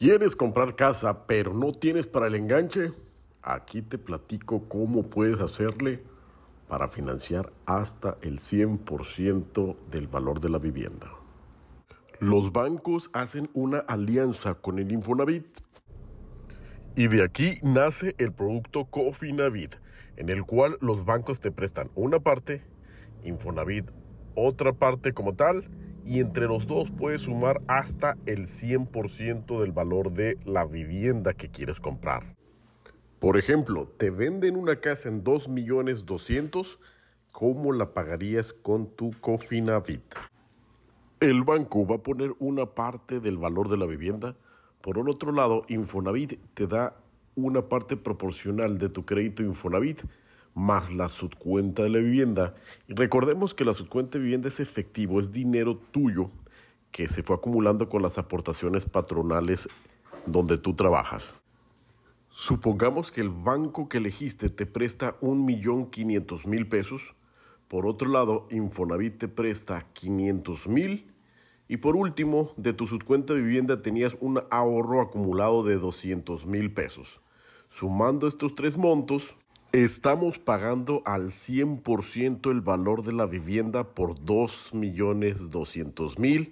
[0.00, 2.94] ¿Quieres comprar casa pero no tienes para el enganche?
[3.42, 6.02] Aquí te platico cómo puedes hacerle
[6.68, 11.06] para financiar hasta el 100% del valor de la vivienda.
[12.18, 15.44] Los bancos hacen una alianza con el Infonavit
[16.96, 19.74] y de aquí nace el producto Cofinavit,
[20.16, 22.62] en el cual los bancos te prestan una parte,
[23.22, 23.90] Infonavit
[24.34, 25.68] otra parte como tal,
[26.04, 31.50] y entre los dos puedes sumar hasta el 100% del valor de la vivienda que
[31.50, 32.34] quieres comprar.
[33.18, 36.80] Por ejemplo, te venden una casa en 2 millones 200,
[37.32, 40.02] ¿cómo la pagarías con tu Cofinavit?
[41.20, 44.36] El banco va a poner una parte del valor de la vivienda.
[44.80, 46.96] Por el otro lado, Infonavit te da
[47.34, 50.02] una parte proporcional de tu crédito Infonavit
[50.54, 52.54] más la subcuenta de la vivienda.
[52.88, 56.30] Y recordemos que la subcuenta de vivienda es efectivo, es dinero tuyo
[56.90, 59.68] que se fue acumulando con las aportaciones patronales
[60.26, 61.34] donde tú trabajas.
[62.30, 67.14] Supongamos que el banco que elegiste te presta un millón quinientos mil pesos.
[67.68, 71.12] Por otro lado, Infonavit te presta 500 mil.
[71.68, 76.72] Y por último, de tu subcuenta de vivienda tenías un ahorro acumulado de 200 mil
[76.72, 77.20] pesos.
[77.68, 79.36] Sumando estos tres montos,
[79.72, 86.50] Estamos pagando al 100% el valor de la vivienda por 2.200.000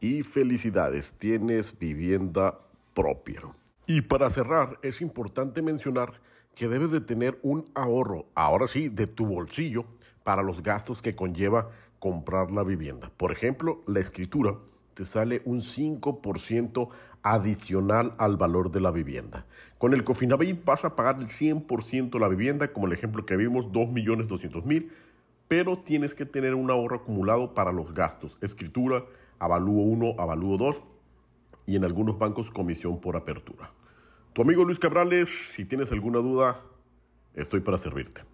[0.00, 2.60] y felicidades, tienes vivienda
[2.94, 3.40] propia.
[3.88, 6.20] Y para cerrar, es importante mencionar
[6.54, 9.84] que debes de tener un ahorro, ahora sí, de tu bolsillo
[10.22, 13.10] para los gastos que conlleva comprar la vivienda.
[13.16, 14.54] Por ejemplo, la escritura
[14.94, 16.88] te sale un 5%
[17.22, 19.46] adicional al valor de la vivienda.
[19.78, 23.66] Con el Cofinavit vas a pagar el 100% la vivienda, como el ejemplo que vimos,
[23.66, 24.90] 2.200.000,
[25.48, 29.04] pero tienes que tener un ahorro acumulado para los gastos, escritura,
[29.38, 30.82] avalúo 1, avalúo 2
[31.66, 33.70] y en algunos bancos comisión por apertura.
[34.32, 36.60] Tu amigo Luis Cabrales, si tienes alguna duda,
[37.34, 38.30] estoy para servirte.